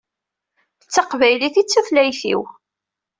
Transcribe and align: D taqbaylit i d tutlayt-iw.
D 0.83 0.87
taqbaylit 0.93 1.55
i 1.61 1.63
d 1.63 1.67
tutlayt-iw. 1.67 2.41